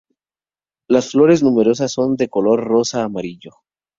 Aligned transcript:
Las 0.87 1.11
flores 1.11 1.43
numerosas 1.43 1.91
son 1.91 2.15
de 2.15 2.27
color 2.27 2.63
rosa-amarillo. 2.63 3.51